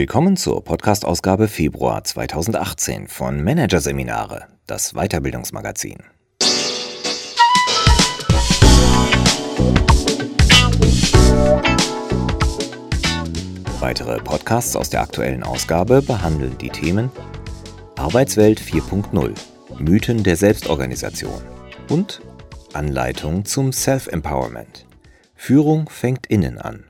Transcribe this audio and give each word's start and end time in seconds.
Willkommen 0.00 0.38
zur 0.38 0.64
Podcast-Ausgabe 0.64 1.46
Februar 1.46 2.02
2018 2.02 3.06
von 3.06 3.44
Managerseminare, 3.44 4.46
das 4.66 4.94
Weiterbildungsmagazin. 4.94 5.98
Weitere 13.80 14.20
Podcasts 14.20 14.74
aus 14.74 14.88
der 14.88 15.02
aktuellen 15.02 15.42
Ausgabe 15.42 16.00
behandeln 16.00 16.56
die 16.56 16.70
Themen 16.70 17.10
Arbeitswelt 17.96 18.58
4.0, 18.58 19.34
Mythen 19.78 20.22
der 20.22 20.36
Selbstorganisation 20.36 21.42
und 21.90 22.22
Anleitung 22.72 23.44
zum 23.44 23.70
Self-Empowerment. 23.74 24.86
Führung 25.34 25.90
fängt 25.90 26.26
innen 26.28 26.56
an. 26.56 26.84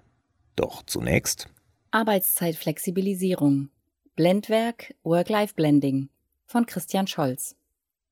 Doch 0.54 0.84
zunächst 0.86 1.48
Arbeitszeitflexibilisierung. 1.92 3.68
Blendwerk 4.14 4.94
Work-Life-Blending 5.02 6.08
von 6.46 6.64
Christian 6.66 7.08
Scholz. 7.08 7.56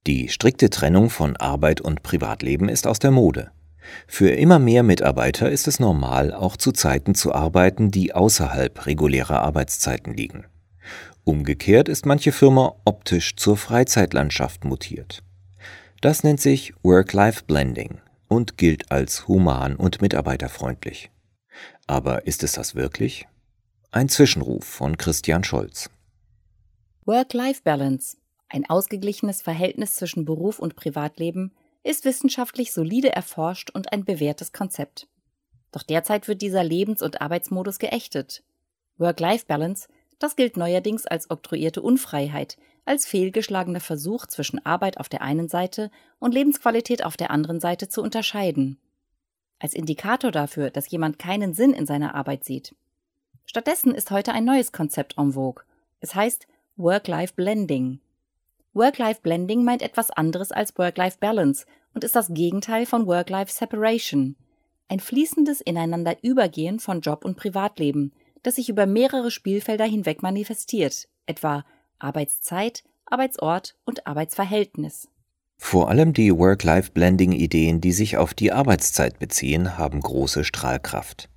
Die 0.05 0.29
strikte 0.31 0.69
Trennung 0.69 1.11
von 1.11 1.37
Arbeit 1.37 1.81
und 1.81 2.03
Privatleben 2.03 2.69
ist 2.69 2.89
aus 2.89 2.99
der 2.99 3.13
Mode. 3.13 3.53
Für 4.09 4.31
immer 4.31 4.59
mehr 4.59 4.83
Mitarbeiter 4.83 5.49
ist 5.49 5.69
es 5.69 5.79
normal, 5.79 6.35
auch 6.35 6.57
zu 6.57 6.73
Zeiten 6.73 7.15
zu 7.15 7.33
arbeiten, 7.33 7.93
die 7.93 8.13
außerhalb 8.13 8.85
regulärer 8.87 9.43
Arbeitszeiten 9.43 10.13
liegen. 10.13 10.47
Umgekehrt 11.23 11.89
ist 11.89 12.05
manche 12.05 12.33
Firma 12.33 12.75
optisch 12.85 13.37
zur 13.37 13.57
Freizeitlandschaft 13.57 14.65
mutiert. 14.65 15.23
Das 16.01 16.25
nennt 16.25 16.41
sich 16.41 16.75
Work-Life-Blending 16.83 18.01
und 18.27 18.59
gilt 18.59 18.91
als 18.91 19.29
human 19.29 19.77
und 19.77 20.03
mitarbeiterfreundlich. 20.03 21.13
Aber 21.87 22.27
ist 22.27 22.43
es 22.43 22.53
das 22.53 22.75
wirklich? 22.75 23.29
Ein 23.91 24.11
Zwischenruf 24.11 24.67
von 24.67 24.99
Christian 24.99 25.45
Scholz. 25.45 25.89
Work-Life-Balance, 27.07 28.19
ein 28.51 28.69
ausgeglichenes 28.69 29.41
Verhältnis 29.41 29.97
zwischen 29.97 30.27
Beruf 30.27 30.59
und 30.59 30.77
Privatleben, 30.77 31.55
ist 31.85 32.05
wissenschaftlich 32.05 32.75
solide 32.75 33.11
erforscht 33.11 33.71
und 33.71 33.91
ein 33.95 34.05
bewährtes 34.05 34.53
Konzept. 34.53 35.09
Doch 35.73 35.83
derzeit 35.83 36.29
wird 36.29 36.43
dieser 36.43 36.63
Lebens- 36.63 37.01
und 37.01 37.23
Arbeitsmodus 37.23 37.79
geächtet. 37.79 38.45
Work-Life-Balance, 38.99 39.89
das 40.19 40.37
gilt 40.37 40.59
neuerdings 40.59 41.07
als 41.07 41.31
oktroyierte 41.31 41.81
Unfreiheit, 41.81 42.59
als 42.85 43.07
fehlgeschlagener 43.07 43.81
Versuch 43.81 44.27
zwischen 44.27 44.65
Arbeit 44.67 45.01
auf 45.01 45.09
der 45.09 45.23
einen 45.23 45.49
Seite 45.49 45.91
und 46.19 46.35
Lebensqualität 46.35 47.07
auf 47.07 47.17
der 47.17 47.31
anderen 47.31 47.59
Seite 47.59 47.89
zu 47.89 48.03
unterscheiden. 48.03 48.79
Als 49.59 49.73
Indikator 49.73 50.31
dafür, 50.31 50.69
dass 50.69 50.91
jemand 50.91 51.19
keinen 51.19 51.55
Sinn 51.55 51.73
in 51.73 51.87
seiner 51.87 52.15
Arbeit 52.15 52.45
sieht. 52.45 52.77
Stattdessen 53.49 53.95
ist 53.95 54.11
heute 54.11 54.33
ein 54.33 54.45
neues 54.45 54.73
Konzept 54.73 55.17
en 55.17 55.33
vogue. 55.33 55.65
Es 56.01 56.15
heißt 56.15 56.47
Work-Life-Blending. 56.77 57.99
Work-Life-Blending 58.75 59.65
meint 59.65 59.81
etwas 59.81 60.11
anderes 60.11 60.53
als 60.53 60.77
Work-Life-Balance 60.77 61.65
und 61.95 62.05
ist 62.05 62.15
das 62.15 62.29
Gegenteil 62.29 62.85
von 62.85 63.07
Work-Life-Separation. 63.07 64.37
Ein 64.89 65.01
fließendes 65.01 65.63
Ineinanderübergehen 65.63 66.79
von 66.79 67.01
Job 67.01 67.25
und 67.25 67.39
Privatleben, 67.39 68.13
das 68.43 68.57
sich 68.57 68.69
über 68.69 68.85
mehrere 68.85 69.31
Spielfelder 69.31 69.87
hinweg 69.87 70.23
manifestiert, 70.23 71.09
etwa 71.25 71.65
Arbeitszeit, 71.99 72.85
Arbeitsort 73.07 73.77
und 73.87 74.07
Arbeitsverhältnis. 74.07 75.09
Vor 75.57 75.89
allem 75.89 76.13
die 76.13 76.37
Work-Life-Blending-Ideen, 76.37 77.81
die 77.81 77.93
sich 77.93 78.19
auf 78.19 78.35
die 78.35 78.53
Arbeitszeit 78.53 79.19
beziehen, 79.19 79.79
haben 79.79 80.01
große 80.01 80.45
Strahlkraft. 80.45 81.31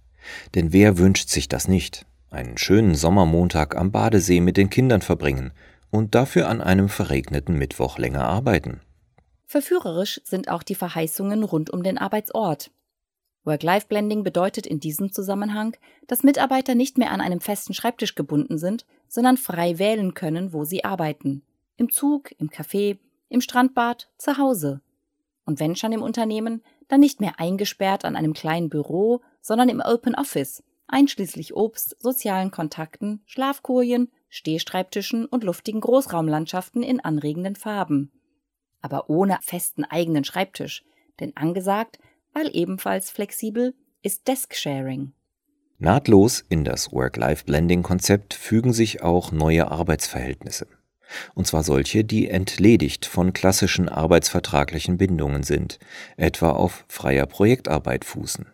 Denn 0.54 0.74
wer 0.74 0.98
wünscht 0.98 1.30
sich 1.30 1.50
das 1.50 1.68
nicht? 1.68 2.06
Einen 2.32 2.58
schönen 2.58 2.96
Sommermontag 2.96 3.76
am 3.76 3.92
Badesee 3.92 4.40
mit 4.40 4.56
den 4.56 4.70
Kindern 4.70 5.02
verbringen 5.02 5.52
und 5.90 6.16
dafür 6.16 6.48
an 6.48 6.62
einem 6.62 6.88
verregneten 6.88 7.58
Mittwoch 7.58 7.98
länger 7.98 8.24
arbeiten. 8.24 8.80
Verführerisch 9.46 10.22
sind 10.24 10.50
auch 10.50 10.64
die 10.64 10.76
Verheißungen 10.76 11.44
rund 11.44 11.72
um 11.72 11.84
den 11.84 11.98
Arbeitsort. 11.98 12.72
Work-Life-Blending 13.44 14.24
bedeutet 14.24 14.66
in 14.66 14.80
diesem 14.80 15.12
Zusammenhang, 15.12 15.76
dass 16.08 16.24
Mitarbeiter 16.24 16.74
nicht 16.74 16.98
mehr 16.98 17.12
an 17.12 17.20
einem 17.20 17.42
festen 17.42 17.74
Schreibtisch 17.74 18.16
gebunden 18.16 18.58
sind, 18.58 18.86
sondern 19.10 19.36
frei 19.36 19.78
wählen 19.78 20.14
können, 20.14 20.54
wo 20.54 20.64
sie 20.64 20.86
arbeiten. 20.86 21.44
Im 21.76 21.92
Zug, 21.92 22.32
im 22.40 22.50
Café, 22.50 22.98
im 23.28 23.42
Strandbad, 23.42 24.10
zu 24.18 24.38
Hause. 24.38 24.80
Und 25.44 25.60
wenn 25.60 25.76
schon 25.76 25.92
im 25.92 26.02
Unternehmen, 26.02 26.64
dann 26.88 27.02
nicht 27.02 27.20
mehr 27.20 27.42
eingesperrt 27.42 28.06
an 28.06 28.16
einem 28.16 28.32
kleinen 28.32 28.70
Büro, 28.70 29.20
sondern 29.42 29.68
im 29.68 29.82
Open 29.82 30.16
Office, 30.16 30.64
einschließlich 30.92 31.56
Obst, 31.56 31.96
sozialen 32.00 32.52
Kontakten, 32.52 33.22
Schlafkojen, 33.26 34.12
Stehschreibtischen 34.30 35.26
und 35.26 35.44
luftigen 35.44 35.82
Großraumlandschaften 35.82 36.84
in 36.84 37.00
anregenden 37.00 37.56
Farben. 37.56 38.12
Aber 38.82 39.10
ohne 39.10 39.40
festen 39.42 39.84
eigenen 39.84 40.24
Schreibtisch, 40.24 40.84
denn 41.20 41.36
angesagt, 41.36 42.00
weil 42.34 42.50
ebenfalls 42.56 43.10
flexibel, 43.10 43.74
ist 44.02 44.28
Desk-Sharing. 44.28 45.14
Nahtlos 45.78 46.46
in 46.48 46.64
das 46.64 46.92
Work-Life-Blending-Konzept 46.92 48.34
fügen 48.34 48.72
sich 48.72 49.02
auch 49.02 49.32
neue 49.32 49.72
Arbeitsverhältnisse. 49.72 50.68
Und 51.34 51.48
zwar 51.48 51.64
solche, 51.64 52.04
die 52.04 52.30
entledigt 52.30 53.06
von 53.06 53.34
klassischen 53.34 53.90
arbeitsvertraglichen 53.90 54.98
Bindungen 54.98 55.44
sind, 55.44 55.80
etwa 56.18 56.52
auf 56.52 56.86
freier 56.88 57.26
Projektarbeit 57.26 58.06
fußen. 58.06 58.46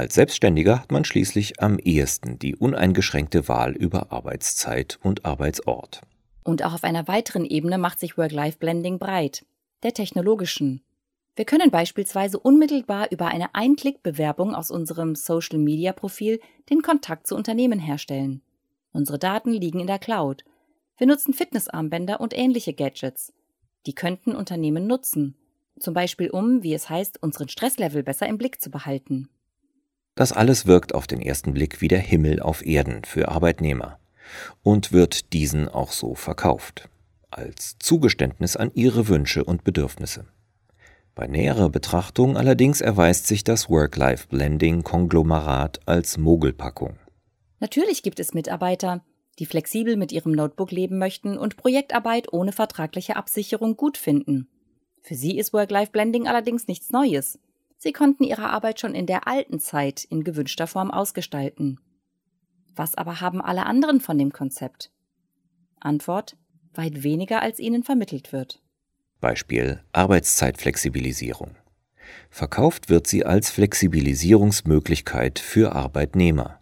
Als 0.00 0.14
Selbstständiger 0.14 0.80
hat 0.80 0.92
man 0.92 1.04
schließlich 1.04 1.60
am 1.60 1.78
ehesten 1.78 2.38
die 2.38 2.56
uneingeschränkte 2.56 3.48
Wahl 3.48 3.72
über 3.72 4.10
Arbeitszeit 4.10 4.98
und 5.02 5.26
Arbeitsort. 5.26 6.00
Und 6.42 6.64
auch 6.64 6.72
auf 6.72 6.84
einer 6.84 7.06
weiteren 7.06 7.44
Ebene 7.44 7.76
macht 7.76 8.00
sich 8.00 8.16
Work-Life-Blending 8.16 8.98
breit, 8.98 9.44
der 9.82 9.92
technologischen. 9.92 10.80
Wir 11.36 11.44
können 11.44 11.70
beispielsweise 11.70 12.38
unmittelbar 12.38 13.12
über 13.12 13.26
eine 13.26 13.54
Ein-Klick-Bewerbung 13.54 14.54
aus 14.54 14.70
unserem 14.70 15.16
Social-Media-Profil 15.16 16.40
den 16.70 16.80
Kontakt 16.80 17.26
zu 17.26 17.36
Unternehmen 17.36 17.78
herstellen. 17.78 18.40
Unsere 18.94 19.18
Daten 19.18 19.52
liegen 19.52 19.80
in 19.80 19.86
der 19.86 19.98
Cloud. 19.98 20.44
Wir 20.96 21.08
nutzen 21.08 21.34
Fitnessarmbänder 21.34 22.22
und 22.22 22.34
ähnliche 22.34 22.72
Gadgets. 22.72 23.34
Die 23.84 23.94
könnten 23.94 24.34
Unternehmen 24.34 24.86
nutzen, 24.86 25.36
zum 25.78 25.92
Beispiel 25.92 26.30
um, 26.30 26.62
wie 26.62 26.72
es 26.72 26.88
heißt, 26.88 27.22
unseren 27.22 27.50
Stresslevel 27.50 28.02
besser 28.02 28.26
im 28.28 28.38
Blick 28.38 28.62
zu 28.62 28.70
behalten. 28.70 29.28
Das 30.14 30.32
alles 30.32 30.66
wirkt 30.66 30.94
auf 30.94 31.06
den 31.06 31.22
ersten 31.22 31.54
Blick 31.54 31.80
wie 31.80 31.88
der 31.88 32.00
Himmel 32.00 32.40
auf 32.40 32.64
Erden 32.64 33.04
für 33.04 33.28
Arbeitnehmer 33.28 33.98
und 34.62 34.92
wird 34.92 35.32
diesen 35.32 35.68
auch 35.68 35.92
so 35.92 36.14
verkauft, 36.14 36.88
als 37.30 37.76
Zugeständnis 37.78 38.56
an 38.56 38.70
ihre 38.74 39.08
Wünsche 39.08 39.44
und 39.44 39.64
Bedürfnisse. 39.64 40.26
Bei 41.14 41.26
näherer 41.26 41.68
Betrachtung 41.68 42.36
allerdings 42.36 42.80
erweist 42.80 43.26
sich 43.26 43.44
das 43.44 43.68
Work-Life-Blending-Konglomerat 43.68 45.80
als 45.86 46.18
Mogelpackung. 46.18 46.98
Natürlich 47.58 48.02
gibt 48.02 48.20
es 48.20 48.32
Mitarbeiter, 48.32 49.04
die 49.38 49.46
flexibel 49.46 49.96
mit 49.96 50.12
ihrem 50.12 50.32
Notebook 50.32 50.70
leben 50.70 50.98
möchten 50.98 51.36
und 51.36 51.56
Projektarbeit 51.56 52.32
ohne 52.32 52.52
vertragliche 52.52 53.16
Absicherung 53.16 53.76
gut 53.76 53.98
finden. 53.98 54.48
Für 55.02 55.14
sie 55.14 55.38
ist 55.38 55.52
Work-Life-Blending 55.52 56.28
allerdings 56.28 56.68
nichts 56.68 56.90
Neues. 56.90 57.38
Sie 57.82 57.92
konnten 57.92 58.24
ihre 58.24 58.50
Arbeit 58.50 58.78
schon 58.78 58.94
in 58.94 59.06
der 59.06 59.26
alten 59.26 59.58
Zeit 59.58 60.04
in 60.04 60.22
gewünschter 60.22 60.66
Form 60.66 60.90
ausgestalten. 60.90 61.80
Was 62.76 62.94
aber 62.94 63.22
haben 63.22 63.40
alle 63.40 63.64
anderen 63.64 64.02
von 64.02 64.18
dem 64.18 64.34
Konzept? 64.34 64.90
Antwort 65.80 66.36
weit 66.74 67.02
weniger, 67.02 67.40
als 67.40 67.58
ihnen 67.58 67.82
vermittelt 67.82 68.34
wird. 68.34 68.62
Beispiel 69.22 69.80
Arbeitszeitflexibilisierung. 69.92 71.56
Verkauft 72.28 72.90
wird 72.90 73.06
sie 73.06 73.24
als 73.24 73.50
Flexibilisierungsmöglichkeit 73.50 75.38
für 75.38 75.72
Arbeitnehmer. 75.72 76.60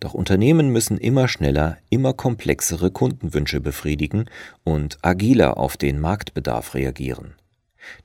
Doch 0.00 0.14
Unternehmen 0.14 0.70
müssen 0.70 0.96
immer 0.96 1.28
schneller, 1.28 1.76
immer 1.90 2.14
komplexere 2.14 2.90
Kundenwünsche 2.90 3.60
befriedigen 3.60 4.24
und 4.64 4.96
agiler 5.02 5.58
auf 5.58 5.76
den 5.76 6.00
Marktbedarf 6.00 6.74
reagieren. 6.74 7.34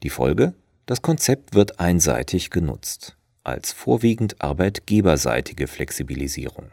Die 0.04 0.10
Folge? 0.10 0.54
Das 0.86 1.02
Konzept 1.02 1.56
wird 1.56 1.80
einseitig 1.80 2.52
genutzt, 2.52 3.18
als 3.44 3.72
vorwiegend 3.74 4.42
arbeitgeberseitige 4.42 5.66
Flexibilisierung. 5.68 6.66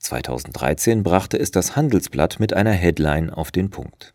2013 0.00 1.04
brachte 1.04 1.38
es 1.38 1.52
das 1.52 1.76
Handelsblatt 1.76 2.40
mit 2.40 2.54
einer 2.54 2.72
Headline 2.72 3.30
auf 3.30 3.52
den 3.52 3.70
Punkt. 3.70 4.14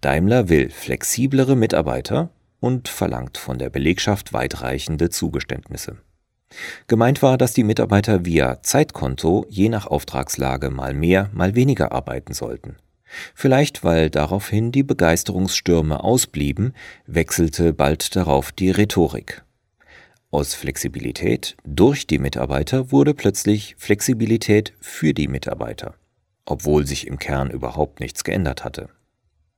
Daimler 0.00 0.48
will 0.48 0.70
flexiblere 0.70 1.56
Mitarbeiter 1.56 2.30
und 2.58 2.88
verlangt 2.88 3.36
von 3.36 3.58
der 3.58 3.68
Belegschaft 3.68 4.32
weitreichende 4.32 5.10
Zugeständnisse. 5.10 5.98
Gemeint 6.86 7.22
war, 7.22 7.36
dass 7.36 7.52
die 7.52 7.64
Mitarbeiter 7.64 8.24
via 8.24 8.62
Zeitkonto 8.62 9.46
je 9.50 9.68
nach 9.68 9.86
Auftragslage 9.86 10.70
mal 10.70 10.94
mehr, 10.94 11.28
mal 11.32 11.54
weniger 11.54 11.92
arbeiten 11.92 12.32
sollten. 12.32 12.76
Vielleicht 13.34 13.84
weil 13.84 14.10
daraufhin 14.10 14.72
die 14.72 14.82
Begeisterungsstürme 14.82 16.02
ausblieben, 16.02 16.74
wechselte 17.06 17.72
bald 17.72 18.16
darauf 18.16 18.52
die 18.52 18.70
Rhetorik. 18.70 19.44
Aus 20.30 20.54
Flexibilität 20.54 21.56
durch 21.64 22.06
die 22.06 22.18
Mitarbeiter 22.18 22.90
wurde 22.90 23.14
plötzlich 23.14 23.74
Flexibilität 23.78 24.72
für 24.80 25.12
die 25.14 25.28
Mitarbeiter. 25.28 25.94
obwohl 26.44 26.86
sich 26.86 27.06
im 27.06 27.18
Kern 27.18 27.50
überhaupt 27.50 28.00
nichts 28.00 28.24
geändert 28.24 28.64
hatte. 28.64 28.88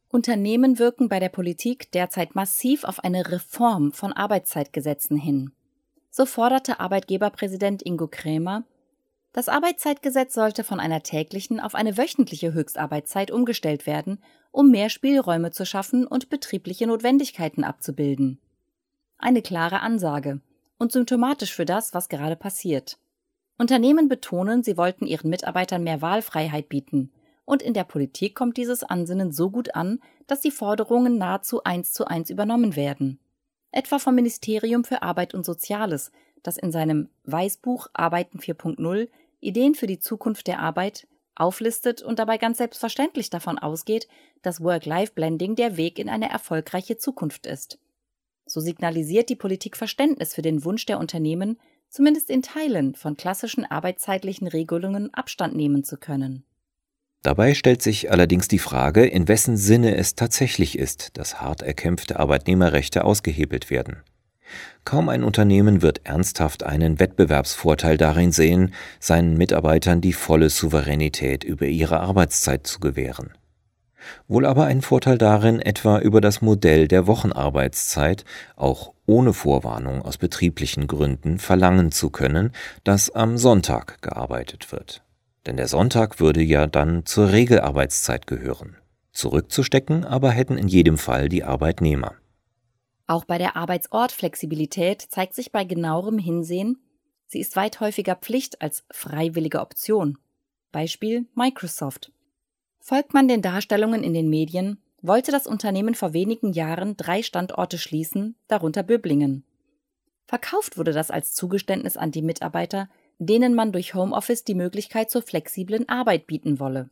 Unternehmen 0.09 0.79
wirken 0.79 1.09
bei 1.09 1.19
der 1.19 1.29
Politik 1.29 1.91
derzeit 1.93 2.35
massiv 2.35 2.85
auf 2.85 3.01
eine 3.03 3.33
Reform 3.33 3.93
von 3.93 4.13
Arbeitszeitgesetzen 4.13 5.17
hin. 5.17 5.51
So 6.11 6.27
forderte 6.27 6.79
Arbeitgeberpräsident 6.79 7.83
Ingo 7.85 8.07
Krämer, 8.07 8.65
das 9.35 9.49
Arbeitszeitgesetz 9.49 10.33
sollte 10.33 10.63
von 10.63 10.79
einer 10.79 11.03
täglichen 11.03 11.59
auf 11.59 11.75
eine 11.75 11.99
wöchentliche 11.99 12.53
Höchstarbeitszeit 12.53 13.33
umgestellt 13.33 13.85
werden, 13.85 14.23
um 14.53 14.71
mehr 14.71 14.89
Spielräume 14.89 15.51
zu 15.51 15.67
schaffen 15.67 16.07
und 16.07 16.31
betriebliche 16.31 16.87
Notwendigkeiten 16.87 17.65
abzubilden. 17.65 18.39
Eine 19.19 19.43
klare 19.43 19.81
Ansage 19.81 20.41
und 20.79 20.93
symptomatisch 20.93 21.53
für 21.53 21.65
das, 21.65 21.95
was 21.95 22.09
gerade 22.09 22.37
passiert. 22.37 22.97
Unternehmen 23.59 24.09
betonen, 24.09 24.63
sie 24.63 24.77
wollten 24.77 25.05
ihren 25.05 25.31
Mitarbeitern 25.31 25.83
mehr 25.83 26.01
Wahlfreiheit 26.01 26.69
bieten, 26.69 27.13
und 27.45 27.61
in 27.61 27.75
der 27.75 27.85
Politik 27.85 28.37
kommt 28.37 28.57
dieses 28.57 28.85
Ansinnen 28.85 29.33
so 29.33 29.51
gut 29.51 29.75
an, 29.75 30.01
dass 30.29 30.43
die 30.43 30.53
Forderungen 30.53 31.19
nahezu 31.19 31.65
eins 31.65 31.93
zu 31.93 32.07
eins 32.07 32.31
übernommen 32.31 32.77
werden. 32.77 33.19
Etwa 33.73 33.99
vom 33.99 34.15
Ministerium 34.15 34.85
für 34.85 35.03
Arbeit 35.03 35.35
und 35.35 35.45
Soziales, 35.45 36.13
das 36.45 36.57
in 36.57 36.71
seinem 36.71 37.09
Weißbuch 37.25 37.89
Arbeiten 37.93 38.39
4.0 38.39 39.09
Ideen 39.45 39.75
für 39.75 39.87
die 39.87 39.99
Zukunft 39.99 40.47
der 40.47 40.61
Arbeit 40.61 41.07
auflistet 41.37 42.03
und 42.03 42.19
dabei 42.19 42.39
ganz 42.39 42.59
selbstverständlich 42.59 43.31
davon 43.31 43.59
ausgeht, 43.59 44.09
dass 44.43 44.63
Work-Life-Blending 44.63 45.57
der 45.57 45.77
Weg 45.77 45.99
in 45.99 46.09
eine 46.09 46.31
erfolgreiche 46.31 46.97
Zukunft 46.97 47.47
ist. 47.47 47.79
So 48.47 48.61
signalisiert 48.61 49.31
die 49.31 49.37
Politik 49.37 49.77
Verständnis 49.77 50.35
für 50.35 50.43
den 50.43 50.65
Wunsch 50.65 50.87
der 50.87 50.99
Unternehmen, 50.99 51.59
zumindest 51.89 52.31
in 52.31 52.43
Teilen 52.43 52.95
von 52.95 53.17
klassischen 53.17 53.65
arbeitszeitlichen 53.65 54.47
Regelungen 54.49 55.13
Abstand 55.15 55.55
nehmen 55.57 55.85
zu 55.85 55.97
können. 55.97 56.45
Dabei 57.23 57.55
stellt 57.55 57.81
sich 57.81 58.11
allerdings 58.11 58.49
die 58.49 58.59
Frage, 58.59 59.07
in 59.07 59.29
wessen 59.29 59.57
Sinne 59.57 59.97
es 59.97 60.15
tatsächlich 60.15 60.79
ist, 60.79 61.17
dass 61.17 61.41
hart 61.41 61.63
erkämpfte 61.63 62.21
Arbeitnehmerrechte 62.21 63.03
ausgehebelt 63.03 63.71
werden. 63.71 64.03
Kaum 64.85 65.09
ein 65.09 65.25
Unternehmen 65.25 65.83
wird 65.83 66.03
ernsthaft 66.05 66.63
einen 66.63 67.01
Wettbewerbsvorteil 67.01 67.97
darin 67.97 68.33
sehen, 68.33 68.75
seinen 69.01 69.37
Mitarbeitern 69.37 70.01
die 70.01 70.13
volle 70.13 70.51
Souveränität 70.51 71.45
über 71.45 71.67
ihre 71.67 72.01
Arbeitszeit 72.01 72.67
zu 72.67 72.81
gewähren. 72.81 73.31
Wohl 74.29 74.45
aber 74.45 74.67
ein 74.67 74.83
Vorteil 74.83 75.17
darin, 75.17 75.61
etwa 75.61 75.99
über 75.99 76.21
das 76.21 76.43
Modell 76.43 76.89
der 76.89 77.07
Wochenarbeitszeit 77.07 78.25
auch 78.55 78.93
ohne 79.07 79.33
Vorwarnung 79.33 80.03
aus 80.03 80.19
betrieblichen 80.19 80.87
Gründen 80.87 81.39
verlangen 81.39 81.91
zu 81.91 82.11
können, 82.11 82.53
dass 82.85 83.11
am 83.11 83.39
Sonntag 83.39 84.03
gearbeitet 84.03 84.73
wird 84.73 85.05
denn 85.47 85.57
der 85.57 85.69
Sonntag 85.69 86.21
würde 86.21 86.43
ja 86.43 86.67
dann 86.67 87.05
zur 87.05 87.33
Regelarbeitszeit 87.33 88.27
gehören. 88.27 88.77
Zurückzustecken 89.13 90.05
aber 90.05 90.31
hätten 90.31 90.59
in 90.59 90.69
jedem 90.69 90.99
Fall 90.99 91.29
die 91.29 91.45
Arbeitnehmer. 91.45 92.15
Auch 93.07 93.25
bei 93.25 93.39
der 93.39 93.57
Arbeitsortflexibilität 93.57 95.03
zeigt 95.03 95.35
sich 95.35 95.53
bei 95.53 95.65
genauerem 95.65 96.19
Hinsehen, 96.19 96.83
sie 97.27 97.41
ist 97.41 97.57
weit 97.57 97.81
häufiger 97.81 98.17
Pflicht 98.17 98.63
als 98.63 98.85
freiwillige 98.91 99.61
Option. 99.61 100.19
Beispiel 100.73 101.27
Microsoft. 101.35 102.13
Folgt 102.81 103.15
man 103.15 103.29
den 103.29 103.43
Darstellungen 103.43 104.03
in 104.03 104.15
den 104.15 104.29
Medien, 104.29 104.83
wollte 105.03 105.33
das 105.33 105.47
Unternehmen 105.47 105.95
vor 105.95 106.15
wenigen 106.15 106.53
Jahren 106.53 106.97
drei 106.97 107.23
Standorte 107.23 107.79
schließen, 107.79 108.37
darunter 108.49 108.83
Böblingen. 108.83 109.45
Verkauft 110.27 110.79
wurde 110.79 110.93
das 110.93 111.11
als 111.11 111.35
Zugeständnis 111.35 111.99
an 111.99 112.11
die 112.11 112.23
Mitarbeiter, 112.23 112.89
denen 113.19 113.55
man 113.55 113.71
durch 113.71 113.95
Homeoffice 113.95 114.45
die 114.45 114.55
Möglichkeit 114.55 115.11
zur 115.11 115.23
flexiblen 115.23 115.89
Arbeit 115.89 116.27
bieten 116.27 116.59
wolle. 116.59 116.91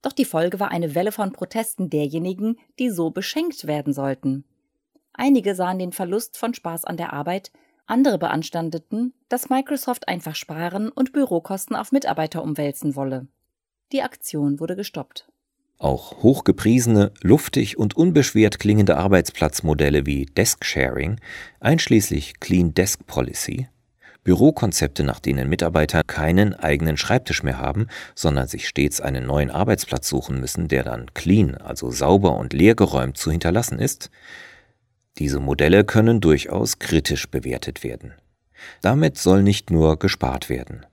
Doch 0.00 0.12
die 0.12 0.24
Folge 0.24 0.60
war 0.60 0.70
eine 0.70 0.94
Welle 0.94 1.12
von 1.12 1.32
Protesten 1.32 1.90
derjenigen, 1.90 2.56
die 2.78 2.88
so 2.88 3.10
beschenkt 3.10 3.66
werden 3.66 3.92
sollten. 3.92 4.44
Einige 5.12 5.54
sahen 5.54 5.78
den 5.78 5.92
Verlust 5.92 6.36
von 6.36 6.54
Spaß 6.54 6.84
an 6.84 6.96
der 6.96 7.12
Arbeit, 7.12 7.50
andere 7.86 8.18
beanstandeten, 8.18 9.12
dass 9.28 9.50
Microsoft 9.50 10.08
einfach 10.08 10.36
sparen 10.36 10.90
und 10.90 11.12
Bürokosten 11.12 11.76
auf 11.76 11.92
Mitarbeiter 11.92 12.42
umwälzen 12.42 12.94
wolle. 12.96 13.26
Die 13.92 14.02
Aktion 14.02 14.60
wurde 14.60 14.76
gestoppt. 14.76 15.28
Auch 15.78 16.22
hochgepriesene, 16.22 17.10
luftig 17.22 17.78
und 17.78 17.96
unbeschwert 17.96 18.58
klingende 18.58 18.96
Arbeitsplatzmodelle 18.98 20.06
wie 20.06 20.26
Desk 20.26 20.64
Sharing, 20.64 21.18
einschließlich 21.58 22.38
Clean 22.38 22.74
Desk 22.74 23.06
Policy, 23.06 23.66
Bürokonzepte, 24.22 25.02
nach 25.02 25.18
denen 25.18 25.48
Mitarbeiter 25.48 26.02
keinen 26.04 26.54
eigenen 26.54 26.98
Schreibtisch 26.98 27.42
mehr 27.42 27.58
haben, 27.58 27.86
sondern 28.14 28.46
sich 28.46 28.68
stets 28.68 29.00
einen 29.00 29.26
neuen 29.26 29.50
Arbeitsplatz 29.50 30.08
suchen 30.08 30.38
müssen, 30.40 30.68
der 30.68 30.84
dann 30.84 31.14
clean, 31.14 31.54
also 31.54 31.90
sauber 31.90 32.36
und 32.36 32.52
leergeräumt 32.52 33.16
zu 33.16 33.30
hinterlassen 33.30 33.78
ist, 33.78 34.10
diese 35.20 35.38
Modelle 35.38 35.84
können 35.84 36.20
durchaus 36.20 36.78
kritisch 36.78 37.30
bewertet 37.30 37.84
werden. 37.84 38.14
Damit 38.80 39.18
soll 39.18 39.42
nicht 39.42 39.70
nur 39.70 39.98
gespart 39.98 40.48
werden. 40.48 40.86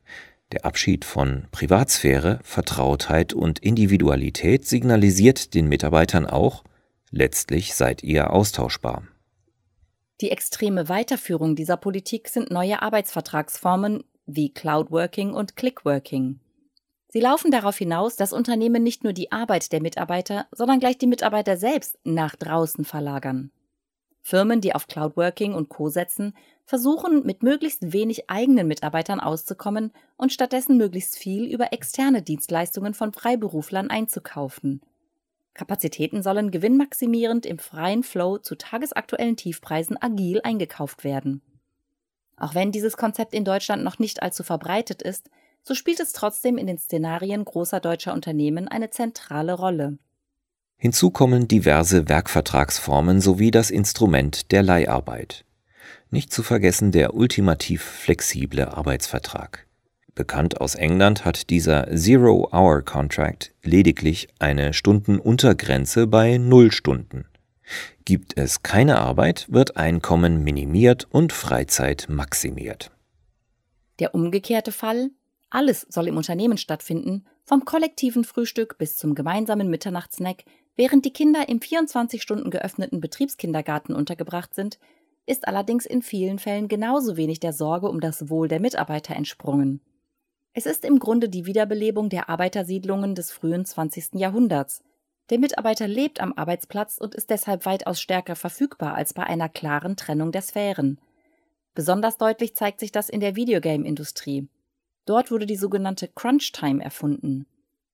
Der 0.51 0.65
Abschied 0.65 1.05
von 1.05 1.47
Privatsphäre, 1.51 2.39
Vertrautheit 2.43 3.33
und 3.33 3.59
Individualität 3.59 4.67
signalisiert 4.67 5.53
den 5.53 5.67
Mitarbeitern 5.67 6.25
auch, 6.25 6.63
letztlich 7.09 7.73
seid 7.73 8.03
ihr 8.03 8.31
austauschbar. 8.31 9.03
Die 10.19 10.31
extreme 10.31 10.89
Weiterführung 10.89 11.55
dieser 11.55 11.77
Politik 11.77 12.27
sind 12.27 12.51
neue 12.51 12.81
Arbeitsvertragsformen 12.81 14.03
wie 14.25 14.53
Cloudworking 14.53 15.33
und 15.33 15.55
Clickworking. 15.55 16.39
Sie 17.09 17.21
laufen 17.21 17.51
darauf 17.51 17.77
hinaus, 17.77 18.17
dass 18.17 18.33
Unternehmen 18.33 18.83
nicht 18.83 19.05
nur 19.05 19.13
die 19.13 19.31
Arbeit 19.31 19.71
der 19.71 19.81
Mitarbeiter, 19.81 20.47
sondern 20.51 20.81
gleich 20.81 20.97
die 20.97 21.07
Mitarbeiter 21.07 21.55
selbst 21.55 21.97
nach 22.03 22.35
draußen 22.35 22.83
verlagern. 22.83 23.51
Firmen, 24.27 24.59
die 24.59 24.75
auf 24.75 24.87
Cloudworking 24.87 25.53
und 25.53 25.69
Co 25.69 25.87
setzen, 25.87 26.33
versuchen 26.65 27.25
mit 27.25 27.43
möglichst 27.43 27.93
wenig 27.93 28.29
eigenen 28.29 28.67
Mitarbeitern 28.67 29.21
auszukommen 29.21 29.93
und 30.17 30.33
stattdessen 30.33 30.75
möglichst 30.75 31.17
viel 31.17 31.45
über 31.45 31.71
externe 31.71 32.21
Dienstleistungen 32.21 32.93
von 32.93 33.13
Freiberuflern 33.13 33.89
einzukaufen. 33.89 34.81
Kapazitäten 35.53 36.23
sollen 36.23 36.51
gewinnmaximierend 36.51 37.45
im 37.45 37.57
freien 37.57 38.03
Flow 38.03 38.37
zu 38.37 38.57
tagesaktuellen 38.57 39.37
Tiefpreisen 39.37 39.95
agil 39.97 40.41
eingekauft 40.43 41.05
werden. 41.05 41.41
Auch 42.35 42.53
wenn 42.53 42.73
dieses 42.73 42.97
Konzept 42.97 43.33
in 43.33 43.45
Deutschland 43.45 43.81
noch 43.81 43.97
nicht 43.97 44.21
allzu 44.21 44.43
verbreitet 44.43 45.01
ist, 45.01 45.29
so 45.63 45.73
spielt 45.73 46.01
es 46.01 46.11
trotzdem 46.11 46.57
in 46.57 46.67
den 46.67 46.77
Szenarien 46.77 47.45
großer 47.45 47.79
deutscher 47.79 48.13
Unternehmen 48.13 48.67
eine 48.67 48.89
zentrale 48.89 49.53
Rolle. 49.53 49.99
Hinzu 50.79 51.09
kommen 51.09 51.47
diverse 51.47 52.07
Werkvertragsformen 52.07 53.19
sowie 53.19 53.49
das 53.49 53.71
Instrument 53.71 54.51
der 54.51 54.61
Leiharbeit. 54.61 55.43
Nicht 56.11 56.31
zu 56.31 56.43
vergessen 56.43 56.91
der 56.91 57.15
ultimativ 57.15 57.81
flexible 57.81 58.65
Arbeitsvertrag. 58.65 59.65
Bekannt 60.13 60.61
aus 60.61 60.75
England 60.75 61.25
hat 61.25 61.49
dieser 61.49 61.95
Zero-Hour-Contract 61.95 63.53
lediglich 63.63 64.27
eine 64.39 64.73
Stundenuntergrenze 64.73 66.07
bei 66.07 66.37
null 66.37 66.71
Stunden. 66.71 67.25
Gibt 68.05 68.37
es 68.37 68.63
keine 68.63 68.99
Arbeit, 68.99 69.47
wird 69.49 69.77
Einkommen 69.77 70.43
minimiert 70.43 71.07
und 71.11 71.33
Freizeit 71.33 72.05
maximiert. 72.07 72.91
Der 73.99 74.15
umgekehrte 74.15 74.71
Fall? 74.71 75.09
Alles 75.49 75.85
soll 75.89 76.07
im 76.07 76.17
Unternehmen 76.17 76.57
stattfinden, 76.57 77.25
vom 77.43 77.63
kollektiven 77.63 78.23
Frühstück 78.23 78.77
bis 78.77 78.97
zum 78.97 79.15
gemeinsamen 79.15 79.69
Mitternachtssnack, 79.69 80.43
während 80.77 81.03
die 81.03 81.11
Kinder 81.11 81.49
im 81.49 81.59
24 81.59 82.21
Stunden 82.21 82.49
geöffneten 82.49 83.01
Betriebskindergarten 83.01 83.93
untergebracht 83.93 84.53
sind, 84.53 84.79
ist 85.25 85.47
allerdings 85.47 85.85
in 85.85 86.01
vielen 86.01 86.39
Fällen 86.39 86.69
genauso 86.69 87.17
wenig 87.17 87.41
der 87.41 87.51
Sorge 87.51 87.89
um 87.89 87.99
das 87.99 88.29
Wohl 88.29 88.47
der 88.47 88.61
Mitarbeiter 88.61 89.15
entsprungen. 89.15 89.81
Es 90.53 90.65
ist 90.65 90.85
im 90.85 90.99
Grunde 90.99 91.29
die 91.29 91.45
Wiederbelebung 91.45 92.09
der 92.09 92.29
Arbeitersiedlungen 92.29 93.13
des 93.13 93.31
frühen 93.31 93.65
20. 93.65 94.13
Jahrhunderts. 94.13 94.81
Der 95.29 95.37
Mitarbeiter 95.37 95.87
lebt 95.87 96.21
am 96.21 96.33
Arbeitsplatz 96.33 96.97
und 96.97 97.13
ist 97.13 97.29
deshalb 97.29 97.65
weitaus 97.65 97.99
stärker 97.99 98.35
verfügbar 98.35 98.95
als 98.95 99.13
bei 99.13 99.23
einer 99.23 99.49
klaren 99.49 99.97
Trennung 99.97 100.31
der 100.31 100.41
Sphären. 100.41 100.99
Besonders 101.75 102.17
deutlich 102.17 102.55
zeigt 102.55 102.79
sich 102.79 102.91
das 102.91 103.09
in 103.09 103.19
der 103.19 103.35
Videogame-Industrie. 103.35 104.47
Dort 105.05 105.29
wurde 105.29 105.45
die 105.45 105.57
sogenannte 105.57 106.07
Crunch 106.07 106.53
Time 106.53 106.83
erfunden. 106.83 107.45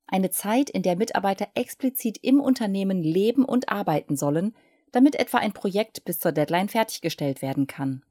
Eine 0.07 0.31
Zeit, 0.31 0.69
in 0.69 0.83
der 0.83 0.95
Mitarbeiter 0.95 1.48
explizit 1.55 2.17
im 2.22 2.39
Unternehmen 2.39 3.01
leben 3.01 3.45
und 3.45 3.69
arbeiten 3.69 4.15
sollen, 4.15 4.53
damit 4.91 5.15
etwa 5.15 5.39
ein 5.39 5.53
Projekt 5.53 6.05
bis 6.05 6.19
zur 6.19 6.31
Deadline 6.31 6.69
fertiggestellt 6.69 7.41
werden 7.41 7.67
kann. 7.67 8.03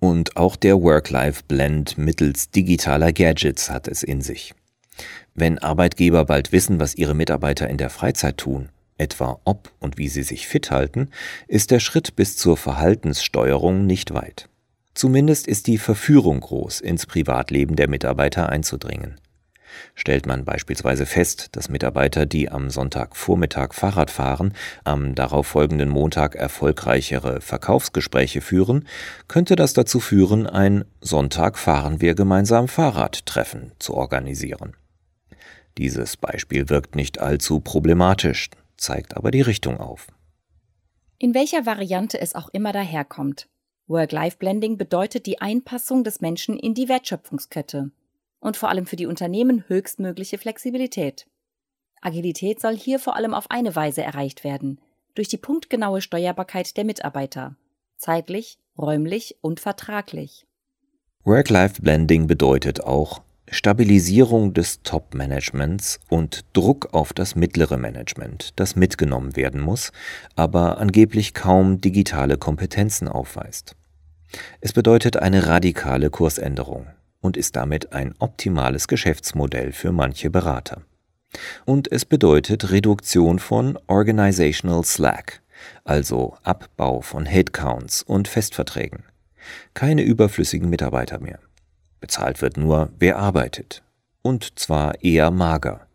Und 0.00 0.36
auch 0.36 0.56
der 0.56 0.82
Work-Life-Blend 0.82 1.96
mittels 1.96 2.50
digitaler 2.50 3.12
Gadgets 3.12 3.70
hat 3.70 3.88
es 3.88 4.02
in 4.02 4.20
sich. 4.20 4.54
Wenn 5.34 5.58
Arbeitgeber 5.58 6.24
bald 6.24 6.52
wissen, 6.52 6.80
was 6.80 6.94
ihre 6.94 7.14
Mitarbeiter 7.14 7.68
in 7.68 7.78
der 7.78 7.90
Freizeit 7.90 8.38
tun, 8.38 8.70
etwa 8.98 9.40
ob 9.44 9.72
und 9.78 9.98
wie 9.98 10.08
sie 10.08 10.22
sich 10.22 10.48
fit 10.48 10.70
halten, 10.70 11.10
ist 11.48 11.70
der 11.70 11.80
Schritt 11.80 12.16
bis 12.16 12.36
zur 12.36 12.56
Verhaltenssteuerung 12.56 13.86
nicht 13.86 14.14
weit. 14.14 14.48
Zumindest 14.94 15.46
ist 15.46 15.66
die 15.66 15.78
Verführung 15.78 16.40
groß, 16.40 16.80
ins 16.80 17.04
Privatleben 17.04 17.76
der 17.76 17.88
Mitarbeiter 17.88 18.48
einzudringen. 18.48 19.20
Stellt 19.94 20.26
man 20.26 20.44
beispielsweise 20.44 21.06
fest, 21.06 21.48
dass 21.52 21.68
Mitarbeiter, 21.68 22.26
die 22.26 22.50
am 22.50 22.70
Sonntagvormittag 22.70 23.74
Fahrrad 23.74 24.10
fahren, 24.10 24.52
am 24.84 25.14
darauffolgenden 25.14 25.88
Montag 25.88 26.34
erfolgreichere 26.34 27.40
Verkaufsgespräche 27.40 28.40
führen, 28.40 28.86
könnte 29.28 29.56
das 29.56 29.72
dazu 29.72 30.00
führen, 30.00 30.46
ein 30.46 30.84
Sonntag 31.00 31.58
fahren 31.58 32.00
wir 32.00 32.14
gemeinsam 32.14 32.68
Fahrradtreffen 32.68 33.72
zu 33.78 33.94
organisieren. 33.94 34.74
Dieses 35.78 36.16
Beispiel 36.16 36.68
wirkt 36.68 36.96
nicht 36.96 37.20
allzu 37.20 37.60
problematisch, 37.60 38.50
zeigt 38.76 39.16
aber 39.16 39.30
die 39.30 39.42
Richtung 39.42 39.78
auf. 39.78 40.06
In 41.18 41.34
welcher 41.34 41.66
Variante 41.66 42.20
es 42.20 42.34
auch 42.34 42.48
immer 42.50 42.72
daherkommt. 42.72 43.48
Work-Life-Blending 43.88 44.78
bedeutet 44.78 45.26
die 45.26 45.40
Einpassung 45.40 46.02
des 46.02 46.20
Menschen 46.20 46.58
in 46.58 46.74
die 46.74 46.88
Wertschöpfungskette 46.88 47.90
und 48.46 48.56
vor 48.56 48.68
allem 48.68 48.86
für 48.86 48.96
die 48.96 49.06
Unternehmen 49.06 49.64
höchstmögliche 49.66 50.38
Flexibilität. 50.38 51.26
Agilität 52.00 52.60
soll 52.60 52.76
hier 52.76 53.00
vor 53.00 53.16
allem 53.16 53.34
auf 53.34 53.50
eine 53.50 53.74
Weise 53.74 54.02
erreicht 54.02 54.44
werden, 54.44 54.80
durch 55.16 55.26
die 55.26 55.36
punktgenaue 55.36 56.00
Steuerbarkeit 56.00 56.76
der 56.76 56.84
Mitarbeiter, 56.84 57.56
zeitlich, 57.96 58.58
räumlich 58.78 59.36
und 59.40 59.58
vertraglich. 59.58 60.46
Work-Life-Blending 61.24 62.28
bedeutet 62.28 62.84
auch 62.84 63.20
Stabilisierung 63.50 64.54
des 64.54 64.82
Top-Managements 64.82 65.98
und 66.08 66.44
Druck 66.52 66.94
auf 66.94 67.12
das 67.12 67.34
mittlere 67.34 67.76
Management, 67.76 68.52
das 68.56 68.76
mitgenommen 68.76 69.34
werden 69.34 69.60
muss, 69.60 69.90
aber 70.36 70.78
angeblich 70.78 71.34
kaum 71.34 71.80
digitale 71.80 72.38
Kompetenzen 72.38 73.08
aufweist. 73.08 73.74
Es 74.60 74.72
bedeutet 74.72 75.16
eine 75.16 75.48
radikale 75.48 76.10
Kursänderung 76.10 76.86
und 77.26 77.36
ist 77.36 77.56
damit 77.56 77.92
ein 77.92 78.14
optimales 78.20 78.88
Geschäftsmodell 78.88 79.72
für 79.72 79.92
manche 79.92 80.30
Berater. 80.30 80.82
Und 81.64 81.90
es 81.90 82.04
bedeutet 82.04 82.70
Reduktion 82.70 83.40
von 83.40 83.78
Organizational 83.88 84.84
Slack, 84.84 85.42
also 85.84 86.36
Abbau 86.44 87.00
von 87.00 87.26
Headcounts 87.26 88.02
und 88.02 88.28
Festverträgen. 88.28 89.02
Keine 89.74 90.02
überflüssigen 90.02 90.70
Mitarbeiter 90.70 91.18
mehr. 91.18 91.40
Bezahlt 92.00 92.40
wird 92.42 92.56
nur, 92.56 92.90
wer 92.98 93.18
arbeitet. 93.18 93.82
Und 94.22 94.58
zwar 94.58 95.02
eher 95.02 95.30
mager. 95.30 95.86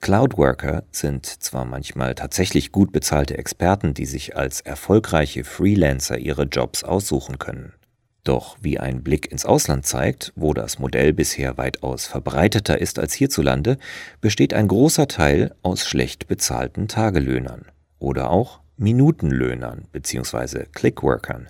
Cloudworker 0.00 0.84
sind 0.90 1.26
zwar 1.26 1.64
manchmal 1.64 2.14
tatsächlich 2.14 2.72
gut 2.72 2.92
bezahlte 2.92 3.38
Experten, 3.38 3.94
die 3.94 4.06
sich 4.06 4.36
als 4.36 4.60
erfolgreiche 4.60 5.44
Freelancer 5.44 6.18
ihre 6.18 6.44
Jobs 6.44 6.84
aussuchen 6.84 7.38
können. 7.38 7.72
Doch 8.28 8.58
wie 8.60 8.78
ein 8.78 9.02
Blick 9.02 9.32
ins 9.32 9.46
Ausland 9.46 9.86
zeigt, 9.86 10.34
wo 10.36 10.52
das 10.52 10.78
Modell 10.78 11.14
bisher 11.14 11.56
weitaus 11.56 12.06
verbreiteter 12.06 12.78
ist 12.78 12.98
als 12.98 13.14
hierzulande, 13.14 13.78
besteht 14.20 14.52
ein 14.52 14.68
großer 14.68 15.08
Teil 15.08 15.54
aus 15.62 15.86
schlecht 15.86 16.28
bezahlten 16.28 16.88
Tagelöhnern 16.88 17.64
oder 17.98 18.30
auch 18.30 18.60
Minutenlöhnern 18.76 19.86
bzw. 19.92 20.66
Clickworkern, 20.74 21.48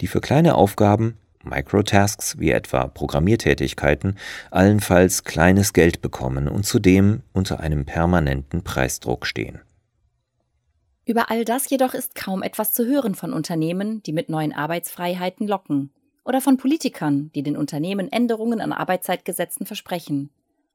die 0.00 0.08
für 0.08 0.20
kleine 0.20 0.56
Aufgaben, 0.56 1.16
Microtasks 1.44 2.40
wie 2.40 2.50
etwa 2.50 2.88
Programmiertätigkeiten, 2.88 4.18
allenfalls 4.50 5.22
kleines 5.22 5.74
Geld 5.74 6.02
bekommen 6.02 6.48
und 6.48 6.66
zudem 6.66 7.22
unter 7.34 7.60
einem 7.60 7.84
permanenten 7.84 8.64
Preisdruck 8.64 9.26
stehen. 9.26 9.60
Über 11.04 11.30
all 11.30 11.44
das 11.44 11.70
jedoch 11.70 11.94
ist 11.94 12.16
kaum 12.16 12.42
etwas 12.42 12.72
zu 12.72 12.84
hören 12.84 13.14
von 13.14 13.32
Unternehmen, 13.32 14.02
die 14.02 14.12
mit 14.12 14.28
neuen 14.28 14.52
Arbeitsfreiheiten 14.52 15.46
locken 15.46 15.92
oder 16.26 16.40
von 16.40 16.56
Politikern, 16.56 17.30
die 17.36 17.44
den 17.44 17.56
Unternehmen 17.56 18.10
Änderungen 18.10 18.60
an 18.60 18.72
Arbeitszeitgesetzen 18.72 19.64
versprechen. 19.64 20.30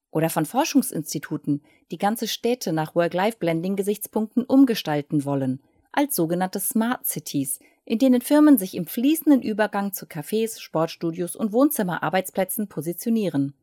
Oder 0.09 0.29
von 0.29 0.45
Forschungsinstituten, 0.45 1.61
die 1.91 1.97
ganze 1.97 2.29
Städte 2.29 2.71
nach 2.71 2.95
Work-Life-Blending-Gesichtspunkten 2.95 4.45
umgestalten 4.45 5.25
wollen, 5.25 5.61
als 5.91 6.15
sogenannte 6.15 6.61
Smart 6.61 7.05
Cities, 7.05 7.59
in 7.83 7.99
denen 7.99 8.21
Firmen 8.21 8.57
sich 8.57 8.75
im 8.75 8.87
fließenden 8.87 9.41
Übergang 9.41 9.91
zu 9.91 10.05
Cafés, 10.05 10.61
Sportstudios 10.61 11.35
und 11.35 11.51
Wohnzimmerarbeitsplätzen 11.51 12.69
positionieren. 12.69 13.53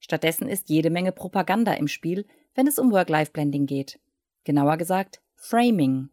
Stattdessen 0.00 0.48
ist 0.48 0.70
jede 0.70 0.88
Menge 0.88 1.12
Propaganda 1.12 1.74
im 1.74 1.88
Spiel, 1.88 2.24
wenn 2.54 2.66
es 2.66 2.78
um 2.78 2.90
Work-Life-Blending 2.90 3.66
geht. 3.66 4.00
Genauer 4.44 4.78
gesagt, 4.78 5.20
Framing. 5.36 6.08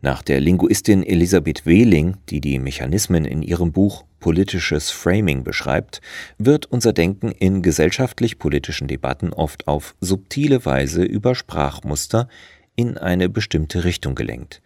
Nach 0.00 0.22
der 0.22 0.38
Linguistin 0.40 1.02
Elisabeth 1.02 1.64
Wehling, 1.64 2.18
die 2.28 2.40
die 2.40 2.58
Mechanismen 2.58 3.24
in 3.24 3.42
ihrem 3.42 3.72
Buch 3.72 4.04
Politisches 4.20 4.90
Framing 4.90 5.44
beschreibt, 5.44 6.00
wird 6.38 6.66
unser 6.66 6.92
Denken 6.92 7.30
in 7.30 7.62
gesellschaftlich-politischen 7.62 8.88
Debatten 8.88 9.32
oft 9.32 9.68
auf 9.68 9.94
subtile 10.00 10.64
Weise 10.64 11.02
über 11.02 11.34
Sprachmuster 11.34 12.28
in 12.74 12.98
eine 12.98 13.28
bestimmte 13.28 13.84
Richtung 13.84 14.14
gelenkt, 14.14 14.62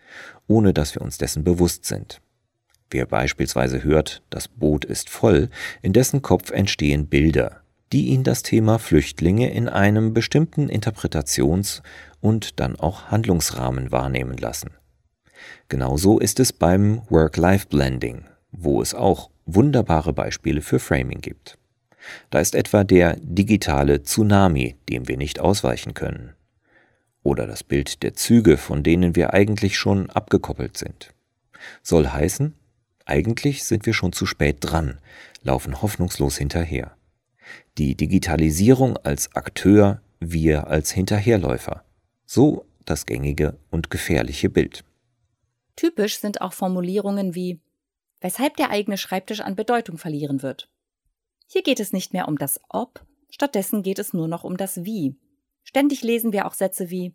ohne 0.46 0.72
dass 0.72 0.94
wir 0.94 1.02
uns 1.02 1.18
dessen 1.18 1.44
bewusst 1.44 1.84
sind. 1.84 2.20
Wer 2.90 3.06
beispielsweise 3.06 3.82
hört, 3.84 4.22
das 4.28 4.48
Boot 4.48 4.84
ist 4.84 5.08
voll, 5.08 5.48
in 5.80 5.94
dessen 5.94 6.20
Kopf 6.20 6.50
entstehen 6.50 7.06
Bilder, 7.06 7.62
die 7.90 8.08
ihn 8.08 8.22
das 8.22 8.42
Thema 8.42 8.78
Flüchtlinge 8.78 9.50
in 9.50 9.68
einem 9.68 10.12
bestimmten 10.12 10.68
Interpretations- 10.68 11.82
und 12.20 12.60
dann 12.60 12.76
auch 12.76 13.10
Handlungsrahmen 13.10 13.92
wahrnehmen 13.92 14.36
lassen. 14.36 14.70
Genauso 15.68 16.18
ist 16.18 16.38
es 16.38 16.52
beim 16.52 17.02
Work-Life-Blending, 17.08 18.24
wo 18.50 18.82
es 18.82 18.94
auch 18.94 19.30
wunderbare 19.46 20.12
Beispiele 20.12 20.62
für 20.62 20.78
Framing 20.78 21.20
gibt. 21.20 21.58
Da 22.30 22.40
ist 22.40 22.54
etwa 22.54 22.84
der 22.84 23.16
digitale 23.20 24.02
Tsunami, 24.02 24.76
dem 24.88 25.08
wir 25.08 25.16
nicht 25.16 25.40
ausweichen 25.40 25.94
können. 25.94 26.34
Oder 27.22 27.46
das 27.46 27.62
Bild 27.62 28.02
der 28.02 28.14
Züge, 28.14 28.56
von 28.56 28.82
denen 28.82 29.14
wir 29.14 29.32
eigentlich 29.32 29.76
schon 29.76 30.10
abgekoppelt 30.10 30.76
sind. 30.76 31.14
Soll 31.82 32.08
heißen, 32.08 32.54
eigentlich 33.04 33.64
sind 33.64 33.86
wir 33.86 33.94
schon 33.94 34.12
zu 34.12 34.26
spät 34.26 34.58
dran, 34.60 34.98
laufen 35.42 35.82
hoffnungslos 35.82 36.36
hinterher. 36.36 36.96
Die 37.78 37.94
Digitalisierung 37.94 38.96
als 38.96 39.34
Akteur, 39.34 40.00
wir 40.18 40.66
als 40.66 40.90
Hinterherläufer. 40.90 41.84
So 42.26 42.64
das 42.84 43.06
gängige 43.06 43.56
und 43.70 43.90
gefährliche 43.90 44.50
Bild. 44.50 44.84
Typisch 45.76 46.18
sind 46.18 46.40
auch 46.40 46.52
Formulierungen 46.52 47.34
wie 47.34 47.60
weshalb 48.22 48.56
der 48.56 48.70
eigene 48.70 48.96
Schreibtisch 48.96 49.40
an 49.40 49.56
Bedeutung 49.56 49.98
verlieren 49.98 50.42
wird. 50.42 50.70
Hier 51.46 51.62
geht 51.62 51.80
es 51.80 51.92
nicht 51.92 52.12
mehr 52.12 52.28
um 52.28 52.38
das 52.38 52.60
Ob, 52.68 53.04
stattdessen 53.28 53.82
geht 53.82 53.98
es 53.98 54.14
nur 54.14 54.28
noch 54.28 54.44
um 54.44 54.56
das 54.56 54.84
Wie. 54.84 55.16
Ständig 55.64 56.02
lesen 56.02 56.32
wir 56.32 56.46
auch 56.46 56.54
Sätze 56.54 56.90
wie 56.90 57.14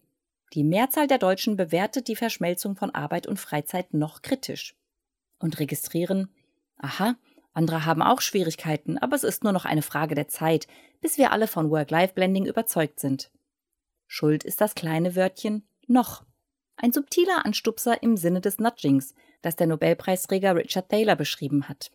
Die 0.54 0.64
Mehrzahl 0.64 1.08
der 1.08 1.18
Deutschen 1.18 1.58
bewertet 1.58 2.08
die 2.08 2.16
Verschmelzung 2.16 2.76
von 2.76 2.94
Arbeit 2.94 3.28
und 3.28 3.40
Freizeit 3.40 3.94
noch 3.94 4.22
kritisch. 4.22 4.76
Und 5.40 5.60
registrieren, 5.60 6.32
aha, 6.78 7.16
andere 7.54 7.86
haben 7.86 8.02
auch 8.04 8.22
Schwierigkeiten, 8.22 8.98
aber 8.98 9.16
es 9.16 9.24
ist 9.24 9.44
nur 9.44 9.54
noch 9.54 9.66
eine 9.66 9.82
Frage 9.82 10.14
der 10.14 10.28
Zeit, 10.28 10.68
bis 11.02 11.18
wir 11.18 11.32
alle 11.32 11.48
von 11.48 11.72
Work-Life-Blending 11.72 12.46
überzeugt 12.46 13.00
sind. 13.00 13.32
Schuld 14.06 14.44
ist 14.44 14.62
das 14.62 14.76
kleine 14.76 15.16
Wörtchen 15.16 15.68
noch. 15.88 16.24
Ein 16.76 16.94
subtiler 16.94 17.46
Anstupser 17.46 18.04
im 18.04 18.16
Sinne 18.18 18.42
des 18.42 18.60
Nudgings, 18.60 19.16
das 19.42 19.56
der 19.56 19.68
Nobelpreisträger 19.68 20.56
Richard 20.56 20.90
Thaler 20.90 21.16
beschrieben 21.16 21.70
hat. 21.70 21.92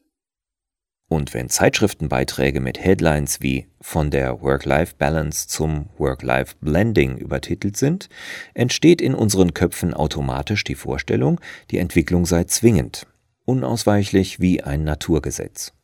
Und 1.08 1.34
wenn 1.34 1.50
Zeitschriftenbeiträge 1.50 2.61
mit 2.61 2.82
Headlines 2.82 3.42
wie 3.42 3.66
von 3.82 4.11
der 4.11 4.40
Work-Life-Balance 4.40 5.46
zum 5.46 5.90
Work-Life-Blending 5.99 7.18
übertitelt 7.18 7.76
sind, 7.76 8.08
entsteht 8.54 9.02
in 9.02 9.14
unseren 9.14 9.52
Köpfen 9.52 9.92
automatisch 9.92 10.64
die 10.64 10.75
Vorstellung, 10.75 11.38
die 11.70 11.76
Entwicklung 11.76 12.25
sei 12.25 12.44
zwingend, 12.44 13.06
unausweichlich 13.44 14.40
wie 14.40 14.62
ein 14.62 14.84
Naturgesetz. 14.84 15.75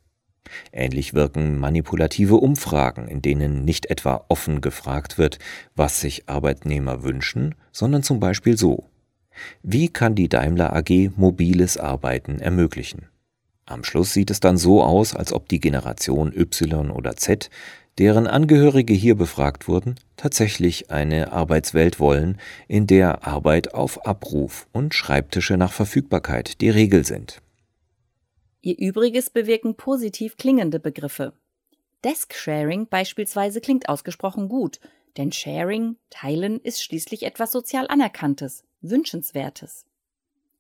Ähnlich 0.73 1.13
wirken 1.13 1.59
manipulative 1.59 2.37
Umfragen, 2.37 3.07
in 3.07 3.21
denen 3.21 3.67
nicht 3.67 3.91
etwa 3.91 4.25
offen 4.29 4.63
gefragt 4.63 5.19
wird, 5.19 5.39
was 5.75 6.01
sich 6.01 6.27
Arbeitnehmer 6.27 7.03
wünschen, 7.03 7.55
sondern 7.71 8.03
zum 8.03 8.19
Beispiel 8.19 8.57
so 8.57 8.89
Wie 9.63 9.89
kann 9.89 10.15
die 10.15 10.29
Daimler 10.29 10.75
AG 10.75 11.11
mobiles 11.17 11.77
Arbeiten 11.77 12.41
ermöglichen? 12.41 13.07
Am 13.67 13.85
Schluss 13.85 14.13
sieht 14.13 14.31
es 14.31 14.41
dann 14.41 14.57
so 14.57 14.83
aus, 14.83 15.15
als 15.15 15.33
ob 15.33 15.49
die 15.49 15.61
Generation 15.61 16.33
Y 16.35 16.91
oder 16.91 17.17
Z, 17.17 17.51
deren 17.99 18.27
Angehörige 18.27 18.95
hier 18.95 19.15
befragt 19.15 19.69
wurden, 19.69 19.97
tatsächlich 20.17 20.91
eine 20.91 21.33
Arbeitswelt 21.33 22.01
wollen, 22.01 22.39
in 22.69 22.87
der 22.87 23.27
Arbeit 23.27 23.75
auf 23.75 24.07
Abruf 24.07 24.69
und 24.73 24.95
Schreibtische 24.95 25.57
nach 25.57 25.73
Verfügbarkeit 25.73 26.61
die 26.61 26.71
Regel 26.71 27.05
sind. 27.05 27.43
Ihr 28.61 28.79
Übriges 28.79 29.31
bewirken 29.31 29.77
positiv 29.77 30.37
klingende 30.37 30.81
Begriffe. 30.81 31.33
Desk-Sharing 32.05 32.87
beispielsweise 32.89 33.61
klingt 33.61 33.89
ausgesprochen 33.89 34.49
gut, 34.49 34.79
denn 35.17 35.33
Sharing, 35.33 35.97
Teilen, 36.11 36.61
ist 36.61 36.83
schließlich 36.83 37.25
etwas 37.25 37.51
sozial 37.51 37.89
Anerkanntes, 37.89 38.65
Wünschenswertes. 38.81 39.87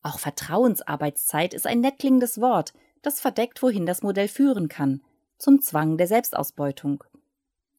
Auch 0.02 0.18
Vertrauensarbeitszeit 0.18 1.54
ist 1.54 1.66
ein 1.66 1.80
nett 1.80 1.98
klingendes 1.98 2.40
Wort, 2.40 2.72
das 3.02 3.20
verdeckt, 3.20 3.62
wohin 3.62 3.87
das 3.87 4.02
Modell 4.02 4.28
führen 4.28 4.68
kann, 4.68 5.02
zum 5.38 5.60
Zwang 5.60 5.98
der 5.98 6.06
Selbstausbeutung. 6.06 7.04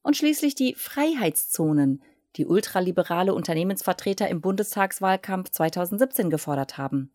Und 0.02 0.16
schließlich 0.16 0.56
die 0.56 0.76
Freiheitszonen, 0.76 2.02
die 2.36 2.46
ultraliberale 2.46 3.34
Unternehmensvertreter 3.34 4.30
im 4.30 4.42
Bundestagswahlkampf 4.42 5.50
2017 5.50 6.30
gefordert 6.30 6.78
haben. 6.78 7.12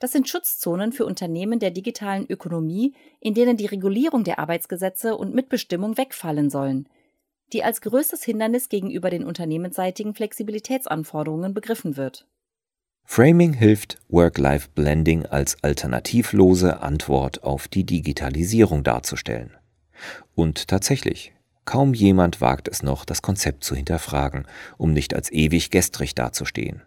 Das 0.00 0.12
sind 0.12 0.28
Schutzzonen 0.28 0.92
für 0.92 1.04
Unternehmen 1.04 1.58
der 1.58 1.70
digitalen 1.70 2.26
Ökonomie, 2.28 2.94
in 3.20 3.34
denen 3.34 3.56
die 3.56 3.66
Regulierung 3.66 4.24
der 4.24 4.38
Arbeitsgesetze 4.38 5.16
und 5.16 5.34
Mitbestimmung 5.34 5.98
wegfallen 5.98 6.50
sollen, 6.50 6.88
die 7.52 7.62
als 7.62 7.80
größtes 7.82 8.22
Hindernis 8.24 8.68
gegenüber 8.68 9.10
den 9.10 9.24
unternehmensseitigen 9.24 10.14
Flexibilitätsanforderungen 10.14 11.52
begriffen 11.52 11.96
wird. 11.96 12.26
Framing 13.12 13.54
hilft, 13.54 13.98
Work-Life-Blending 14.08 15.26
als 15.26 15.56
alternativlose 15.64 16.80
Antwort 16.80 17.42
auf 17.42 17.66
die 17.66 17.82
Digitalisierung 17.82 18.84
darzustellen. 18.84 19.50
Und 20.36 20.68
tatsächlich, 20.68 21.32
kaum 21.64 21.92
jemand 21.92 22.40
wagt 22.40 22.68
es 22.68 22.84
noch, 22.84 23.04
das 23.04 23.20
Konzept 23.20 23.64
zu 23.64 23.74
hinterfragen, 23.74 24.46
um 24.78 24.92
nicht 24.92 25.12
als 25.12 25.32
ewig 25.32 25.72
gestrig 25.72 26.14
dazustehen. 26.14 26.82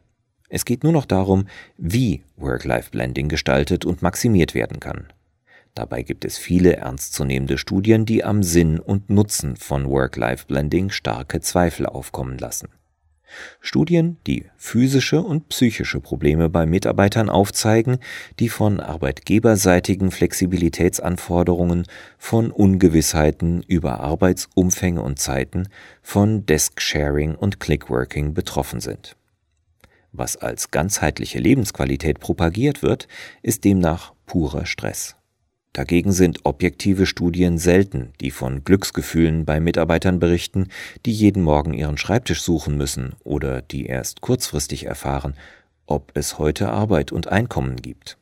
Es 0.48 0.64
geht 0.64 0.84
nur 0.84 0.94
noch 0.94 1.06
darum, 1.06 1.50
wie 1.78 2.24
Work-Life-Blending 2.38 3.28
gestaltet 3.28 3.84
und 3.84 4.02
maximiert 4.02 4.54
werden 4.54 4.80
kann. 4.80 5.12
Dabei 5.76 6.04
gibt 6.04 6.24
es 6.24 6.38
viele 6.38 6.78
ernstzunehmende 6.78 7.58
Studien, 7.58 8.06
die 8.06 8.24
am 8.24 8.44
Sinn 8.44 8.80
und 8.80 9.10
Nutzen 9.10 9.58
von 9.58 9.90
Work-Life-Blending 9.90 10.90
starke 10.90 11.42
Zweifel 11.42 11.86
aufkommen 11.86 12.38
lassen. 12.38 12.70
Studien, 13.62 14.18
die 14.28 14.46
physische 14.58 15.22
und 15.22 15.50
psychische 15.50 16.00
Probleme 16.00 16.50
bei 16.50 16.66
Mitarbeitern 16.66 17.30
aufzeigen, 17.30 17.98
die 18.40 18.50
von 18.50 18.80
arbeitgeberseitigen 18.80 20.12
Flexibilitätsanforderungen, 20.12 21.86
von 22.18 22.52
Ungewissheiten 22.52 23.64
über 23.64 24.00
Arbeitsumfänge 24.00 25.02
und 25.02 25.20
Zeiten, 25.20 25.68
von 26.02 26.46
Desk-Sharing 26.46 27.36
und 27.36 27.60
Clickworking 27.60 28.34
betroffen 28.34 28.80
sind. 28.80 29.16
Was 30.12 30.38
als 30.38 30.70
ganzheitliche 30.70 31.40
Lebensqualität 31.40 32.20
propagiert 32.20 32.84
wird, 32.84 33.08
ist 33.42 33.64
demnach 33.64 34.14
purer 34.28 34.66
Stress. 34.68 35.16
Dagegen 35.74 36.12
sind 36.12 36.42
objektive 36.44 37.08
Studien 37.08 37.58
selten, 37.58 38.14
die 38.22 38.30
von 38.30 38.64
Glücksgefühlen 38.64 39.44
bei 39.44 39.60
Mitarbeitern 39.60 40.20
berichten, 40.20 40.70
die 41.08 41.12
jeden 41.12 41.42
Morgen 41.42 41.74
ihren 41.74 41.98
Schreibtisch 41.98 42.44
suchen 42.44 42.78
müssen 42.78 43.16
oder 43.24 43.64
die 43.64 43.88
erst 43.88 44.22
kurzfristig 44.22 44.86
erfahren, 44.86 45.34
ob 45.88 46.12
es 46.14 46.38
heute 46.38 46.70
Arbeit 46.70 47.12
und 47.12 47.28
Einkommen 47.28 47.78
gibt. 47.78 48.20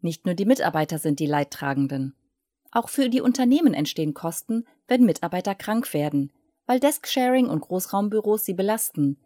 Nicht 0.00 0.26
nur 0.26 0.34
die 0.34 0.44
Mitarbeiter 0.44 0.98
sind 0.98 1.20
die 1.20 1.26
Leidtragenden. 1.26 2.14
Auch 2.72 2.88
für 2.88 3.08
die 3.08 3.20
Unternehmen 3.20 3.72
entstehen 3.72 4.14
Kosten, 4.14 4.64
wenn 4.88 5.04
Mitarbeiter 5.04 5.54
krank 5.54 5.94
werden, 5.94 6.32
weil 6.66 6.80
Desk-Sharing 6.80 7.46
und 7.46 7.60
Großraumbüros 7.60 8.44
sie 8.44 8.54
belasten, 8.54 9.18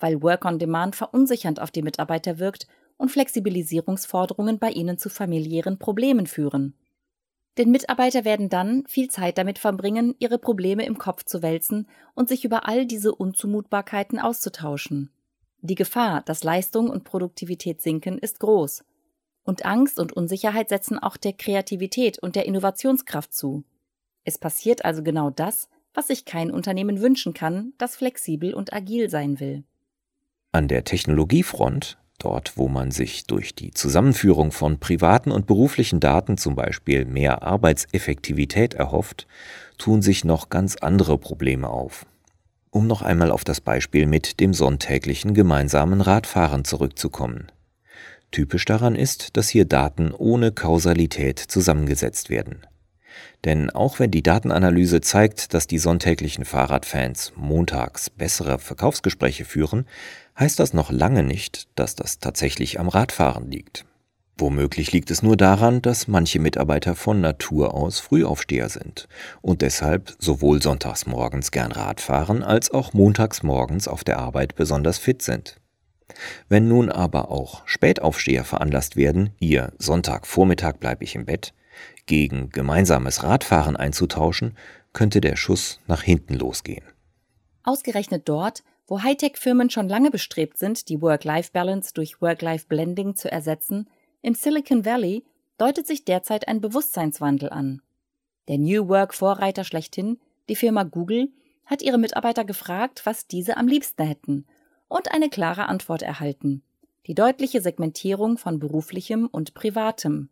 weil 0.00 0.20
Work 0.20 0.44
on 0.44 0.58
Demand 0.58 0.96
verunsichernd 0.96 1.60
auf 1.60 1.70
die 1.70 1.82
Mitarbeiter 1.82 2.40
wirkt 2.40 2.66
und 3.02 3.10
Flexibilisierungsforderungen 3.10 4.60
bei 4.60 4.70
ihnen 4.70 4.96
zu 4.96 5.10
familiären 5.10 5.76
Problemen 5.76 6.28
führen. 6.28 6.74
Denn 7.58 7.72
Mitarbeiter 7.72 8.24
werden 8.24 8.48
dann 8.48 8.84
viel 8.86 9.10
Zeit 9.10 9.38
damit 9.38 9.58
verbringen, 9.58 10.14
ihre 10.20 10.38
Probleme 10.38 10.86
im 10.86 10.96
Kopf 10.98 11.24
zu 11.24 11.42
wälzen 11.42 11.88
und 12.14 12.28
sich 12.28 12.44
über 12.44 12.68
all 12.68 12.86
diese 12.86 13.12
Unzumutbarkeiten 13.12 14.20
auszutauschen. 14.20 15.10
Die 15.62 15.74
Gefahr, 15.74 16.22
dass 16.22 16.44
Leistung 16.44 16.90
und 16.90 17.02
Produktivität 17.02 17.82
sinken, 17.82 18.18
ist 18.18 18.38
groß. 18.38 18.84
Und 19.42 19.64
Angst 19.64 19.98
und 19.98 20.12
Unsicherheit 20.12 20.68
setzen 20.68 20.96
auch 20.96 21.16
der 21.16 21.32
Kreativität 21.32 22.20
und 22.20 22.36
der 22.36 22.46
Innovationskraft 22.46 23.34
zu. 23.34 23.64
Es 24.22 24.38
passiert 24.38 24.84
also 24.84 25.02
genau 25.02 25.30
das, 25.30 25.68
was 25.92 26.06
sich 26.06 26.24
kein 26.24 26.52
Unternehmen 26.52 27.00
wünschen 27.00 27.34
kann, 27.34 27.72
das 27.78 27.96
flexibel 27.96 28.54
und 28.54 28.72
agil 28.72 29.10
sein 29.10 29.40
will. 29.40 29.64
An 30.52 30.68
der 30.68 30.84
Technologiefront, 30.84 31.98
dort 32.22 32.52
wo 32.56 32.68
man 32.68 32.90
sich 32.90 33.26
durch 33.26 33.54
die 33.54 33.72
Zusammenführung 33.72 34.52
von 34.52 34.78
privaten 34.78 35.30
und 35.30 35.46
beruflichen 35.46 36.00
Daten 36.00 36.38
zum 36.38 36.54
Beispiel 36.54 37.04
mehr 37.04 37.42
Arbeitseffektivität 37.42 38.74
erhofft, 38.74 39.26
tun 39.78 40.02
sich 40.02 40.24
noch 40.24 40.48
ganz 40.48 40.76
andere 40.76 41.18
Probleme 41.18 41.68
auf. 41.68 42.06
Um 42.70 42.86
noch 42.86 43.02
einmal 43.02 43.30
auf 43.30 43.44
das 43.44 43.60
Beispiel 43.60 44.06
mit 44.06 44.40
dem 44.40 44.54
sonntäglichen 44.54 45.34
gemeinsamen 45.34 46.00
Radfahren 46.00 46.64
zurückzukommen. 46.64 47.50
Typisch 48.30 48.64
daran 48.64 48.94
ist, 48.94 49.36
dass 49.36 49.50
hier 49.50 49.66
Daten 49.66 50.12
ohne 50.12 50.52
Kausalität 50.52 51.38
zusammengesetzt 51.38 52.30
werden. 52.30 52.66
Denn 53.44 53.70
auch 53.70 53.98
wenn 53.98 54.10
die 54.10 54.22
Datenanalyse 54.22 55.00
zeigt, 55.00 55.52
dass 55.52 55.66
die 55.66 55.78
sonntäglichen 55.78 56.44
Fahrradfans 56.44 57.32
montags 57.36 58.08
bessere 58.08 58.58
Verkaufsgespräche 58.58 59.44
führen, 59.44 59.86
heißt 60.38 60.58
das 60.58 60.72
noch 60.72 60.90
lange 60.90 61.22
nicht, 61.22 61.68
dass 61.74 61.94
das 61.94 62.18
tatsächlich 62.18 62.80
am 62.80 62.88
Radfahren 62.88 63.50
liegt. 63.50 63.84
Womöglich 64.38 64.92
liegt 64.92 65.10
es 65.10 65.22
nur 65.22 65.36
daran, 65.36 65.82
dass 65.82 66.08
manche 66.08 66.38
Mitarbeiter 66.38 66.96
von 66.96 67.20
Natur 67.20 67.74
aus 67.74 68.00
Frühaufsteher 68.00 68.68
sind 68.68 69.06
und 69.42 69.62
deshalb 69.62 70.16
sowohl 70.18 70.62
sonntags 70.62 71.06
morgens 71.06 71.50
gern 71.50 71.70
Radfahren 71.70 72.42
als 72.42 72.70
auch 72.70 72.94
montags 72.94 73.42
morgens 73.42 73.86
auf 73.86 74.04
der 74.04 74.18
Arbeit 74.18 74.56
besonders 74.56 74.98
fit 74.98 75.22
sind. 75.22 75.60
Wenn 76.48 76.66
nun 76.66 76.90
aber 76.90 77.30
auch 77.30 77.62
Spätaufsteher 77.66 78.44
veranlasst 78.44 78.96
werden, 78.96 79.30
ihr 79.38 79.72
Sonntagvormittag 79.78 80.78
bleibe 80.78 81.04
ich 81.04 81.14
im 81.14 81.26
Bett, 81.26 81.54
gegen 82.06 82.50
gemeinsames 82.50 83.22
Radfahren 83.22 83.76
einzutauschen, 83.76 84.56
könnte 84.92 85.20
der 85.20 85.36
Schuss 85.36 85.80
nach 85.86 86.02
hinten 86.02 86.34
losgehen. 86.34 86.84
Ausgerechnet 87.64 88.28
dort, 88.28 88.64
wo 88.92 89.02
Hightech-Firmen 89.02 89.70
schon 89.70 89.88
lange 89.88 90.10
bestrebt 90.10 90.58
sind, 90.58 90.90
die 90.90 91.00
Work-Life-Balance 91.00 91.94
durch 91.94 92.20
Work-Life-Blending 92.20 93.16
zu 93.16 93.32
ersetzen, 93.32 93.88
im 94.20 94.34
Silicon 94.34 94.84
Valley 94.84 95.24
deutet 95.56 95.86
sich 95.86 96.04
derzeit 96.04 96.46
ein 96.46 96.60
Bewusstseinswandel 96.60 97.48
an. 97.48 97.80
Der 98.48 98.58
New 98.58 98.88
Work-Vorreiter 98.88 99.64
schlechthin, 99.64 100.20
die 100.50 100.56
Firma 100.56 100.82
Google, 100.82 101.30
hat 101.64 101.80
ihre 101.80 101.96
Mitarbeiter 101.96 102.44
gefragt, 102.44 103.06
was 103.06 103.26
diese 103.26 103.56
am 103.56 103.66
liebsten 103.66 104.04
hätten, 104.04 104.44
und 104.88 105.10
eine 105.10 105.30
klare 105.30 105.70
Antwort 105.70 106.02
erhalten. 106.02 106.62
Die 107.06 107.14
deutliche 107.14 107.62
Segmentierung 107.62 108.36
von 108.36 108.58
beruflichem 108.58 109.26
und 109.26 109.54
privatem. 109.54 110.28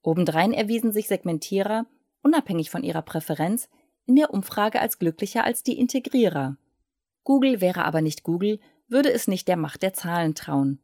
Obendrein 0.00 0.54
erwiesen 0.54 0.90
sich 0.90 1.06
Segmentierer, 1.06 1.84
unabhängig 2.22 2.70
von 2.70 2.82
ihrer 2.82 3.02
Präferenz, 3.02 3.68
in 4.06 4.16
der 4.16 4.32
Umfrage 4.32 4.80
als 4.80 4.98
glücklicher 4.98 5.44
als 5.44 5.62
die 5.62 5.78
Integrierer. 5.78 6.56
Google 7.24 7.60
wäre 7.60 7.84
aber 7.84 8.02
nicht 8.02 8.22
Google, 8.22 8.60
würde 8.88 9.12
es 9.12 9.26
nicht 9.26 9.48
der 9.48 9.56
Macht 9.56 9.82
der 9.82 9.94
Zahlen 9.94 10.34
trauen. 10.34 10.78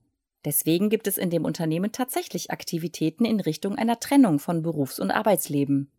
Deswegen 0.44 0.88
gibt 0.88 1.07
es 1.07 1.18
in 1.18 1.31
dem 1.31 1.44
Unternehmen 1.44 1.92
tatsächlich 1.92 2.50
Aktivitäten 2.50 3.26
in 3.26 3.40
Richtung 3.40 3.76
einer 3.76 4.00
Trennung 4.00 4.38
von 4.38 4.62
Berufs- 4.62 4.98
und 4.98 5.11
Arbeitsleben. 5.11 5.90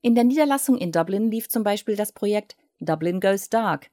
In 0.00 0.14
der 0.14 0.24
Niederlassung 0.24 0.78
in 0.78 0.92
Dublin 0.92 1.30
lief 1.30 1.48
zum 1.48 1.62
Beispiel 1.62 1.94
das 1.94 2.12
Projekt 2.12 2.56
Dublin 2.80 3.20
Goes 3.20 3.50
Dark, 3.50 3.90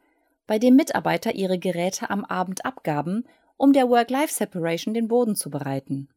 bei 0.47 0.59
dem 0.59 0.75
Mitarbeiter 0.75 1.35
ihre 1.35 1.59
Geräte 1.59 2.09
am 2.09 2.23
Abend 2.23 2.65
abgaben, 2.65 3.25
um 3.57 3.73
der 3.73 3.89
Work-Life-Separation 3.89 4.93
den 4.93 5.07
Boden 5.07 5.35
zu 5.35 5.49
bereiten. 5.49 6.09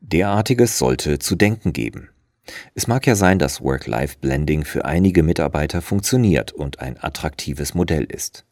Derartiges 0.00 0.78
sollte 0.78 1.18
zu 1.18 1.36
denken 1.36 1.72
geben. 1.72 2.10
Es 2.74 2.88
mag 2.88 3.06
ja 3.06 3.14
sein, 3.14 3.38
dass 3.38 3.62
Work-Life-Blending 3.62 4.64
für 4.64 4.84
einige 4.84 5.22
Mitarbeiter 5.22 5.80
funktioniert 5.82 6.52
und 6.52 6.80
ein 6.80 6.98
attraktives 7.02 7.74
Modell 7.74 8.04
ist. 8.04 8.44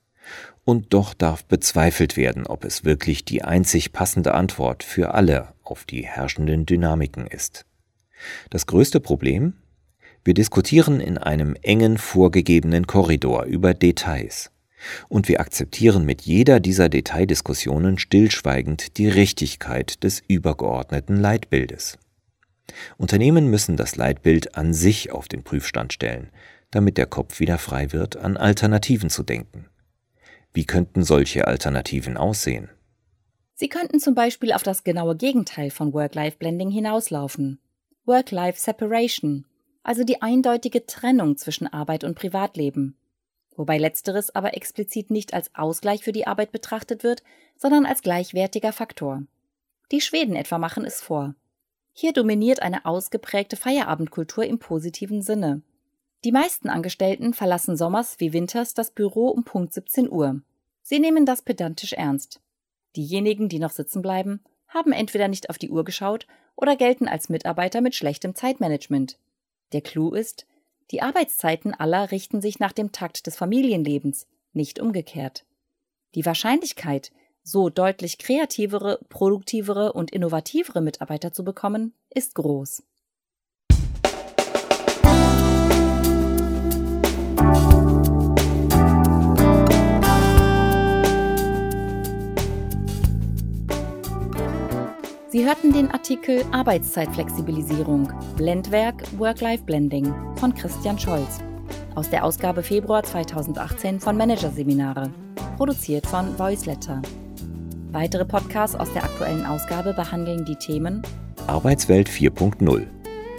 Und 0.65 0.93
doch 0.93 1.15
darf 1.15 1.45
bezweifelt 1.45 2.17
werden, 2.17 2.47
ob 2.47 2.65
es 2.65 2.85
wirklich 2.85 3.25
die 3.25 3.43
einzig 3.43 3.93
passende 3.93 4.35
Antwort 4.35 4.83
für 4.85 5.15
alle 5.15 5.49
auf 5.63 5.85
die 5.85 6.07
herrschenden 6.07 6.67
Dynamiken 6.67 7.27
ist. 7.27 7.65
Das 8.51 8.67
größte 8.67 9.01
Problem? 9.01 9.55
Wir 10.23 10.35
diskutieren 10.35 11.01
in 11.01 11.17
einem 11.17 11.57
engen 11.63 11.97
vorgegebenen 11.97 12.87
Korridor 12.87 13.45
über 13.45 13.73
Details. 13.73 14.51
Und 15.09 15.29
wir 15.29 15.41
akzeptieren 15.41 16.05
mit 16.05 16.23
jeder 16.23 16.61
dieser 16.61 16.89
Detaildiskussionen 16.89 17.99
stillschweigend 17.99 18.97
die 18.99 19.09
Richtigkeit 19.09 20.03
des 20.05 20.23
übergeordneten 20.27 21.17
Leitbildes. 21.17 21.99
Unternehmen 22.97 23.49
müssen 23.49 23.77
das 23.77 23.97
Leitbild 23.97 24.57
an 24.57 24.73
sich 24.73 25.11
auf 25.11 25.29
den 25.29 25.43
Prüfstand 25.43 25.93
stellen, 25.93 26.31
damit 26.71 26.99
der 26.99 27.07
Kopf 27.07 27.41
wieder 27.41 27.59
frei 27.59 27.93
wird, 27.93 28.17
an 28.17 28.37
Alternativen 28.37 29.11
zu 29.11 29.23
denken. 29.23 29.67
Wie 30.53 30.65
könnten 30.65 31.05
solche 31.05 31.47
Alternativen 31.47 32.17
aussehen? 32.17 32.71
Sie 33.55 33.69
könnten 33.69 34.01
zum 34.01 34.15
Beispiel 34.15 34.53
auf 34.53 34.63
das 34.63 34.85
genaue 34.85 35.17
Gegenteil 35.17 35.71
von 35.71 35.93
Work-Life-Blending 35.93 36.71
hinauslaufen. 36.71 37.61
Work-Life-Separation, 38.07 39.47
also 39.83 40.05
die 40.05 40.23
eindeutige 40.23 40.87
Trennung 40.87 41.37
zwischen 41.37 41.67
Arbeit 41.67 42.05
und 42.05 42.15
Privatleben 42.15 42.97
wobei 43.61 43.77
letzteres 43.77 44.35
aber 44.35 44.55
explizit 44.55 45.11
nicht 45.11 45.35
als 45.35 45.55
Ausgleich 45.55 46.03
für 46.03 46.13
die 46.13 46.27
Arbeit 46.27 46.51
betrachtet 46.51 47.05
wird, 47.05 47.23
sondern 47.59 47.85
als 47.85 48.01
gleichwertiger 48.01 48.73
Faktor. 48.73 49.23
Die 49.93 50.01
Schweden 50.01 50.35
etwa 50.35 50.57
machen 50.57 50.87
es 50.87 51.03
vor. 51.03 51.35
Hier 51.93 52.15
dominiert 52.15 52.63
eine 52.63 52.87
ausgeprägte 52.87 53.57
Feierabendkultur 53.57 54.45
im 54.45 54.59
positiven 54.59 55.21
Sinne. 55.21 55.61
Die 56.25 56.33
meisten 56.33 56.69
Angestellten 56.69 57.33
verlassen 57.33 57.79
sommers 57.79 58.21
wie 58.21 58.35
winters 58.35 58.75
das 58.75 58.91
Büro 58.91 59.29
um 59.29 59.45
Punkt 59.45 59.73
17 59.73 60.11
Uhr. 60.11 60.43
Sie 60.83 60.99
nehmen 60.99 61.25
das 61.25 61.41
pedantisch 61.41 61.95
ernst. 61.95 62.41
Diejenigen, 62.95 63.49
die 63.49 63.59
noch 63.59 63.71
sitzen 63.71 64.03
bleiben, 64.03 64.43
haben 64.69 64.93
entweder 64.93 65.29
nicht 65.29 65.49
auf 65.49 65.57
die 65.57 65.71
Uhr 65.71 65.85
geschaut 65.85 66.27
oder 66.57 66.77
gelten 66.77 67.09
als 67.09 67.31
Mitarbeiter 67.31 67.81
mit 67.81 67.95
schlechtem 67.95 68.35
Zeitmanagement. 68.35 69.19
Der 69.73 69.81
Clou 69.81 70.13
ist, 70.13 70.47
die 70.91 71.01
Arbeitszeiten 71.01 71.73
aller 71.73 72.11
richten 72.11 72.43
sich 72.43 72.59
nach 72.59 72.73
dem 72.73 72.93
Takt 72.93 73.27
des 73.27 73.37
Familienlebens, 73.37 74.27
nicht 74.53 74.79
umgekehrt. 74.79 75.47
Die 76.15 76.27
Wahrscheinlichkeit, 76.27 77.13
so 77.43 77.71
deutlich 77.71 78.19
kreativere, 78.19 78.99
produktivere 79.09 79.95
und 79.95 80.11
innovativere 80.11 80.83
Mitarbeiter 80.83 81.33
zu 81.33 81.45
bekommen, 81.45 81.95
ist 82.11 82.35
groß. 82.35 82.83
Sie 95.31 95.47
hörten 95.47 95.73
den 95.73 95.89
Artikel 95.93 96.45
Arbeitszeitflexibilisierung, 96.51 98.13
Blendwerk 98.37 99.05
Work-Life-Blending 99.17 100.13
von 100.35 100.53
Christian 100.53 100.99
Scholz 100.99 101.39
aus 101.95 102.11
der 102.11 102.25
Ausgabe 102.25 102.65
Februar 102.65 103.05
2018 103.05 104.01
von 104.01 104.17
Managerseminare, 104.17 105.09
produziert 105.57 106.05
von 106.05 106.37
Voiceletter. 106.37 107.01
Weitere 107.93 108.25
Podcasts 108.25 108.75
aus 108.75 108.93
der 108.93 109.05
aktuellen 109.05 109.47
Ausgabe 109.47 109.95
behandeln 109.95 110.45
die 110.45 110.57
Themen 110.57 111.01
Arbeitswelt 111.47 112.09
4.0, 112.09 112.87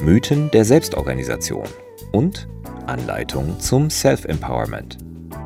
Mythen 0.02 0.50
der 0.52 0.64
Selbstorganisation 0.64 1.68
und 2.14 2.48
Anleitung 2.88 3.60
zum 3.60 3.90
Self-Empowerment. 3.90 4.98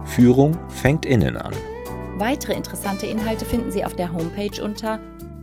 Führung 0.04 0.56
fängt 0.70 1.08
innen 1.08 1.38
an. 1.38 1.56
Weitere 2.18 2.54
interessante 2.54 3.08
Inhalte 3.08 3.46
finden 3.46 3.72
Sie 3.72 3.84
auf 3.84 3.96
der 3.96 4.14
Homepage 4.14 4.64
unter 4.64 5.00